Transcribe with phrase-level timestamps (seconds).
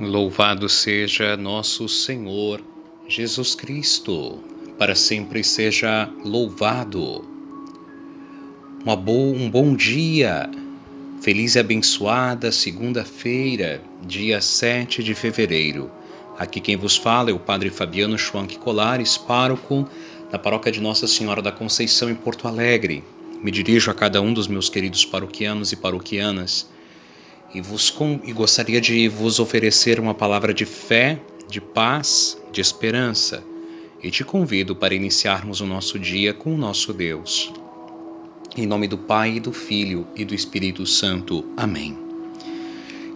[0.00, 2.60] Louvado seja nosso Senhor
[3.06, 4.40] Jesus Cristo,
[4.76, 7.24] para sempre seja louvado.
[8.84, 10.50] um bom dia,
[11.22, 15.88] feliz e abençoada segunda-feira, dia 7 de fevereiro.
[16.36, 19.88] Aqui quem vos fala é o Padre Fabiano Schwank Colares, pároco
[20.28, 23.04] da paróquia de Nossa Senhora da Conceição em Porto Alegre.
[23.40, 26.68] Me dirijo a cada um dos meus queridos paroquianos e paroquianas
[27.54, 27.94] e, vos
[28.24, 33.44] e gostaria de vos oferecer uma palavra de fé, de paz, de esperança.
[34.02, 37.52] E te convido para iniciarmos o nosso dia com o nosso Deus.
[38.56, 41.44] Em nome do Pai, do Filho e do Espírito Santo.
[41.56, 41.96] Amém.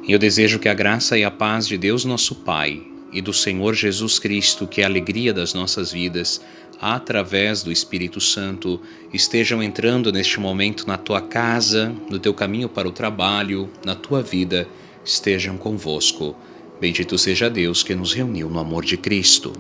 [0.06, 3.33] E eu desejo que a graça e a paz de Deus, nosso Pai, e do
[3.33, 6.41] Senhor Jesus Cristo, que é a alegria das nossas vidas,
[6.81, 8.81] através do Espírito Santo,
[9.12, 14.23] estejam entrando neste momento na tua casa, no teu caminho para o trabalho, na tua
[14.23, 14.69] vida,
[15.05, 16.36] estejam convosco.
[16.81, 19.53] Bendito seja Deus que nos reuniu no amor de Cristo.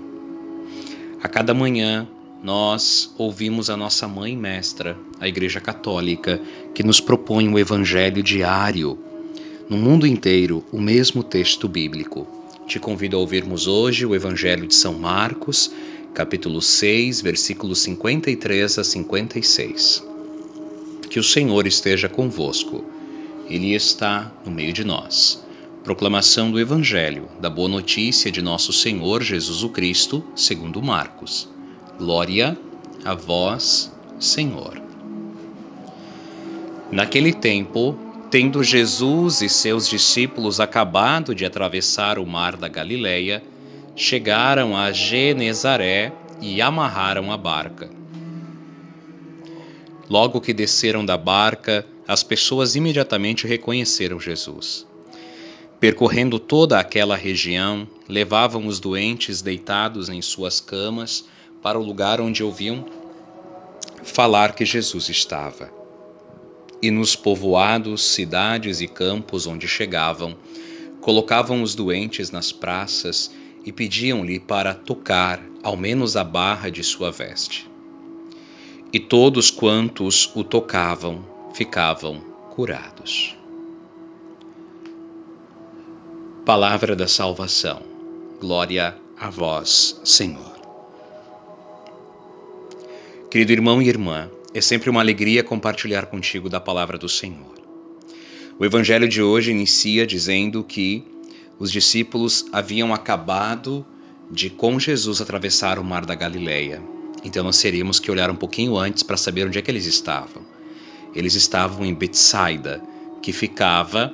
[1.20, 2.06] A cada manhã,
[2.42, 6.40] nós ouvimos a nossa mãe mestra, a Igreja Católica,
[6.72, 8.96] que nos propõe um evangelho diário.
[9.68, 12.37] No mundo inteiro, o mesmo texto bíblico.
[12.68, 15.72] Te convido a ouvirmos hoje o Evangelho de São Marcos,
[16.12, 20.04] capítulo 6, versículos 53 a 56.
[21.08, 22.84] Que o Senhor esteja convosco.
[23.48, 25.42] Ele está no meio de nós.
[25.82, 31.48] Proclamação do Evangelho, da Boa Notícia de Nosso Senhor Jesus o Cristo, segundo Marcos.
[31.96, 32.54] Glória
[33.02, 34.78] a vós, Senhor.
[36.92, 37.98] Naquele tempo,
[38.30, 43.42] tendo Jesus e seus discípulos acabado de atravessar o mar da Galileia,
[43.96, 47.90] chegaram a Genezaré e amarraram a barca.
[50.10, 54.86] Logo que desceram da barca, as pessoas imediatamente reconheceram Jesus.
[55.80, 61.24] Percorrendo toda aquela região, levavam os doentes deitados em suas camas
[61.62, 62.86] para o lugar onde ouviam
[64.02, 65.77] falar que Jesus estava.
[66.80, 70.36] E nos povoados, cidades e campos onde chegavam,
[71.00, 73.30] colocavam os doentes nas praças
[73.64, 77.68] e pediam-lhe para tocar ao menos a barra de sua veste.
[78.92, 83.36] E todos quantos o tocavam ficavam curados.
[86.44, 87.82] Palavra da salvação.
[88.40, 90.56] Glória a vós, Senhor.
[93.30, 97.54] Querido irmão e irmã, é sempre uma alegria compartilhar contigo da palavra do Senhor.
[98.58, 101.04] O evangelho de hoje inicia dizendo que
[101.60, 103.86] os discípulos haviam acabado
[104.28, 106.82] de com Jesus atravessar o mar da Galileia.
[107.24, 110.42] Então nós teríamos que olhar um pouquinho antes para saber onde é que eles estavam.
[111.14, 112.82] Eles estavam em Betsaida,
[113.22, 114.12] que ficava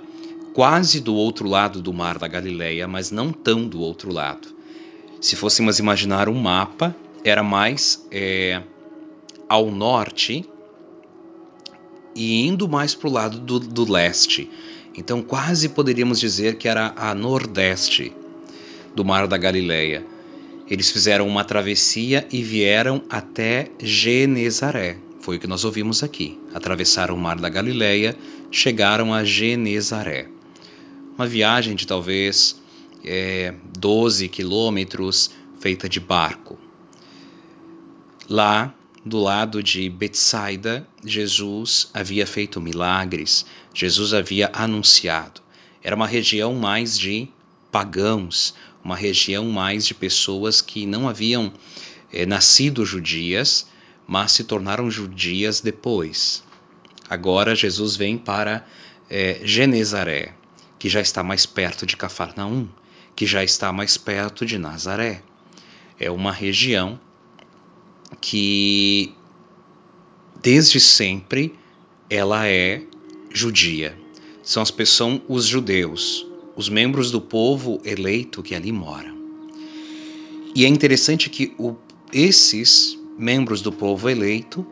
[0.53, 4.49] quase do outro lado do mar da Galileia, mas não tão do outro lado.
[5.23, 6.95] Se fôssemos imaginar um mapa,
[7.25, 8.63] era mais é,
[9.49, 10.45] ao norte
[12.15, 14.51] e indo mais para o lado do, do leste.
[14.97, 18.13] Então, quase poderíamos dizer que era a nordeste
[18.95, 20.07] do Mar da Galileia.
[20.71, 24.99] Eles fizeram uma travessia e vieram até Genezaré.
[25.21, 26.39] Foi o que nós ouvimos aqui.
[26.55, 28.17] Atravessaram o Mar da Galileia,
[28.51, 30.29] chegaram a Genezaré.
[31.17, 32.61] Uma viagem de talvez
[33.05, 36.59] é, 12 quilômetros, feita de barco.
[38.29, 43.45] Lá do lado de Betsaida, Jesus havia feito milagres,
[43.75, 45.43] Jesus havia anunciado.
[45.83, 47.29] Era uma região mais de
[47.71, 51.53] pagãos, uma região mais de pessoas que não haviam
[52.11, 53.67] é, nascido judias,
[54.07, 56.43] mas se tornaram judias depois.
[57.09, 58.67] Agora Jesus vem para
[59.11, 60.35] é, Genezaré,
[60.79, 62.69] que já está mais perto de Cafarnaum,
[63.15, 65.23] que já está mais perto de Nazaré.
[66.01, 66.99] É uma região
[68.27, 69.13] que
[70.41, 71.53] desde sempre
[72.09, 72.83] ela é
[73.31, 73.95] judia.
[74.43, 76.27] São as pessoas, os judeus,
[76.57, 79.15] os membros do povo eleito que ali moram.
[80.55, 81.77] E é interessante que o,
[82.15, 84.67] esses membros do povo eleito,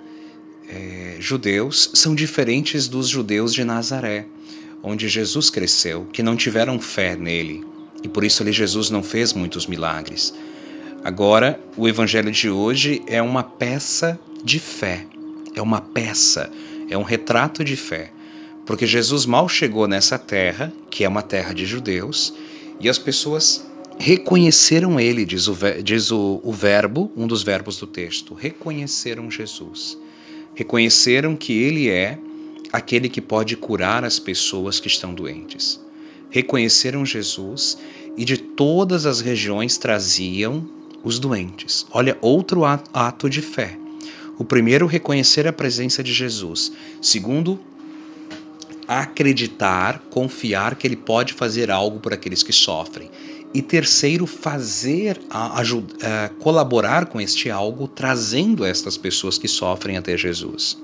[0.66, 4.26] é, judeus, são diferentes dos judeus de Nazaré,
[4.82, 7.62] onde Jesus cresceu, que não tiveram fé nele.
[8.02, 10.32] E por isso ali Jesus não fez muitos milagres.
[11.04, 15.04] Agora, o evangelho de hoje é uma peça de fé.
[15.54, 16.50] É uma peça,
[16.88, 18.12] é um retrato de fé.
[18.64, 22.32] Porque Jesus mal chegou nessa terra, que é uma terra de judeus,
[22.78, 23.66] e as pessoas
[23.99, 29.99] reconheceram ele, diz o, diz o, o verbo, um dos verbos do texto, reconheceram Jesus.
[30.54, 32.16] Reconheceram que ele é
[32.72, 35.81] aquele que pode curar as pessoas que estão doentes.
[36.31, 37.76] reconheceram Jesus
[38.16, 40.66] e de todas as regiões traziam
[41.02, 41.87] os doentes.
[41.90, 43.78] Olha, outro ato de fé.
[44.38, 46.72] O primeiro, reconhecer a presença de Jesus.
[47.00, 47.60] Segundo,
[48.87, 53.10] acreditar, confiar que ele pode fazer algo por aqueles que sofrem.
[53.54, 60.78] E terceiro, fazer, ajudar, colaborar com este algo, trazendo estas pessoas que sofrem até Jesus.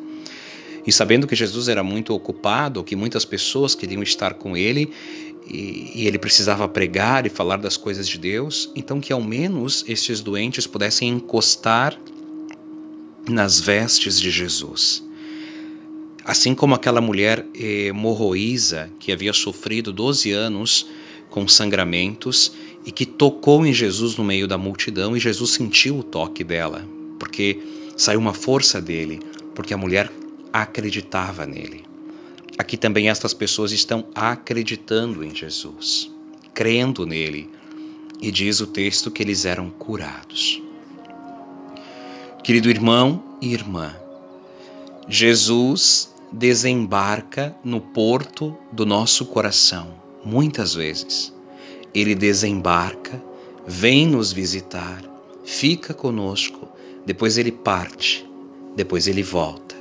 [0.89, 4.91] E sabendo que Jesus era muito ocupado, que muitas pessoas queriam estar com ele,
[5.47, 9.85] e, e, ele precisava pregar e falar das coisas de Deus, então que ao menos
[9.87, 11.95] estes doentes pudessem encostar
[13.29, 15.07] nas vestes de Jesus.
[16.25, 20.87] Assim como aquela mulher eh, morroísa que havia sofrido 12 anos
[21.29, 22.51] com sangramentos
[22.87, 26.89] e que tocou em Jesus no meio da multidão e Jesus sentiu o toque dela,
[27.19, 27.61] porque
[27.95, 29.21] saiu uma força dele,
[29.55, 30.11] porque a mulher
[30.53, 31.85] acreditava nele.
[32.59, 36.11] Aqui também estas pessoas estão acreditando em Jesus,
[36.53, 37.51] crendo nele,
[38.21, 40.61] e diz o texto que eles eram curados.
[42.43, 43.95] Querido irmão e irmã,
[45.09, 49.95] Jesus desembarca no porto do nosso coração,
[50.25, 51.33] muitas vezes.
[51.95, 53.23] Ele desembarca,
[53.67, 55.03] vem nos visitar,
[55.45, 56.69] fica conosco,
[57.07, 58.29] depois ele parte,
[58.77, 59.78] depois ele volta.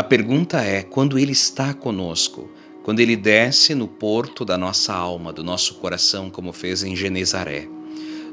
[0.00, 2.48] A pergunta é: quando ele está conosco,
[2.82, 7.68] quando ele desce no porto da nossa alma, do nosso coração, como fez em Genezaré,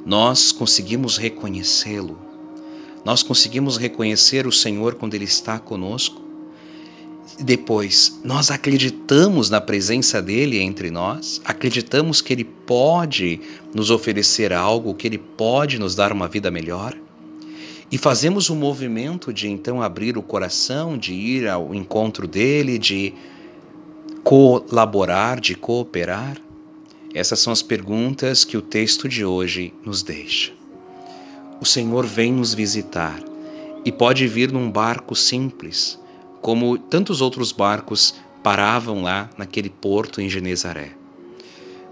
[0.06, 2.18] nós conseguimos reconhecê-lo?
[3.04, 6.22] Nós conseguimos reconhecer o Senhor quando ele está conosco?
[7.38, 13.42] Depois, nós acreditamos na presença dele entre nós, acreditamos que ele pode
[13.76, 16.98] nos oferecer algo, que ele pode nos dar uma vida melhor.
[17.90, 22.78] E fazemos o um movimento de então abrir o coração, de ir ao encontro dele,
[22.78, 23.14] de
[24.24, 26.38] colaborar, de cooperar.
[27.14, 30.52] Essas são as perguntas que o texto de hoje nos deixa.
[31.62, 33.20] O Senhor vem nos visitar
[33.86, 35.98] e pode vir num barco simples
[36.42, 40.92] como tantos outros barcos paravam lá naquele porto em Genezaré.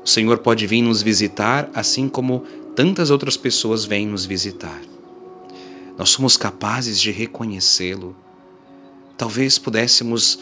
[0.04, 2.44] O Senhor pode vir nos visitar, assim como
[2.76, 4.80] tantas outras pessoas vêm nos visitar.
[5.98, 8.16] Nós somos capazes de reconhecê-lo.
[9.18, 10.40] Talvez pudéssemos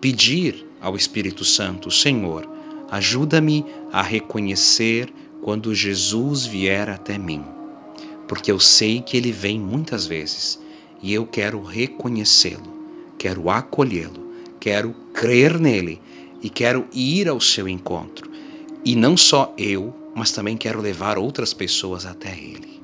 [0.00, 2.48] pedir ao Espírito Santo: Senhor,
[2.90, 5.12] ajuda-me a reconhecer
[5.42, 7.44] quando Jesus vier até mim,
[8.26, 10.58] porque eu sei que ele vem muitas vezes
[11.02, 12.74] e eu quero reconhecê-lo
[13.24, 15.98] quero acolhê-lo, quero crer nele
[16.42, 18.30] e quero ir ao seu encontro.
[18.84, 22.83] E não só eu, mas também quero levar outras pessoas até ele.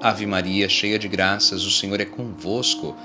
[0.00, 2.96] Ave Maria, cheia de graças, o Senhor é convosco.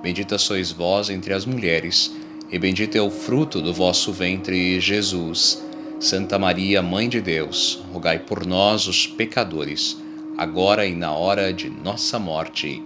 [0.00, 2.14] Bendita sois vós entre as mulheres,
[2.48, 5.60] e bendito é o fruto do vosso ventre, Jesus.
[5.98, 9.96] Santa Maria, Mãe de Deus, rogai por nós, os pecadores,
[10.38, 12.80] agora e na hora de nossa morte.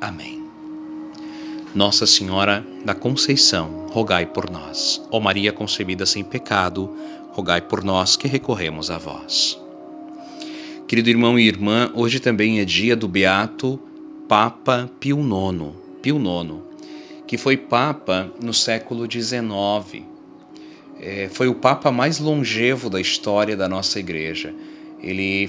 [0.00, 0.44] Amém.
[1.74, 5.02] Nossa Senhora da Conceição, rogai por nós.
[5.10, 6.94] Ó Maria concebida sem pecado,
[7.32, 9.58] rogai por nós que recorremos a vós.
[10.88, 13.78] Querido irmão e irmã, hoje também é dia do beato
[14.26, 16.68] Papa Pio IX, Pio IX
[17.26, 20.02] que foi papa no século XIX.
[20.98, 24.54] É, foi o papa mais longevo da história da nossa igreja.
[25.02, 25.46] Ele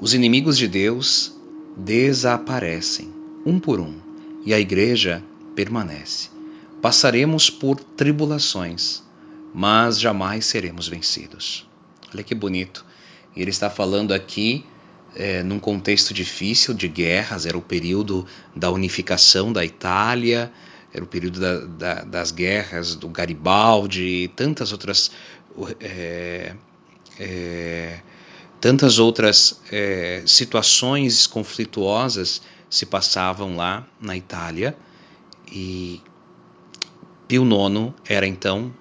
[0.00, 1.38] Os inimigos de Deus
[1.76, 3.94] desaparecem, um por um,
[4.44, 5.22] e a igreja
[5.54, 6.28] permanece.
[6.80, 9.02] Passaremos por tribulações,
[9.54, 11.68] mas jamais seremos vencidos.
[12.12, 12.84] Olha que bonito.
[13.36, 14.64] Ele está falando aqui
[15.14, 20.52] é, num contexto difícil de guerras, era o período da unificação da Itália,
[20.92, 25.10] era o período da, da, das guerras do Garibaldi e tantas outras.
[25.80, 26.54] É,
[27.18, 28.00] é,
[28.60, 34.76] tantas outras é, situações conflituosas se passavam lá na Itália
[35.50, 36.00] e
[37.26, 38.72] Pio IX era então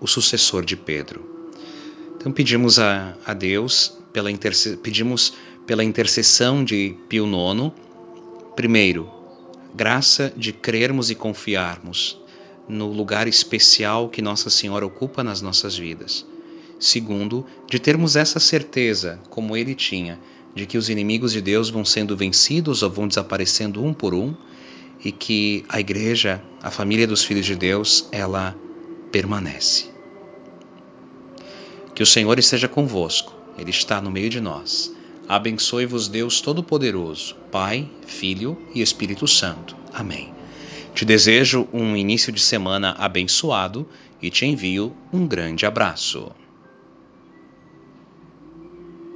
[0.00, 1.34] o sucessor de Pedro.
[2.16, 4.30] Então pedimos a, a Deus, pela
[4.82, 5.34] pedimos
[5.66, 7.72] pela intercessão de Pio IX,
[8.54, 9.10] primeiro,
[9.74, 12.18] graça de crermos e confiarmos
[12.68, 16.24] no lugar especial que Nossa Senhora ocupa nas nossas vidas.
[16.78, 20.18] Segundo, de termos essa certeza, como ele tinha,
[20.56, 24.34] de que os inimigos de Deus vão sendo vencidos ou vão desaparecendo um por um
[25.04, 28.56] e que a igreja, a família dos filhos de Deus, ela
[29.12, 29.90] permanece.
[31.94, 34.90] Que o Senhor esteja convosco, Ele está no meio de nós.
[35.28, 39.76] Abençoe-vos Deus Todo-Poderoso, Pai, Filho e Espírito Santo.
[39.92, 40.32] Amém.
[40.94, 43.86] Te desejo um início de semana abençoado
[44.22, 46.32] e te envio um grande abraço.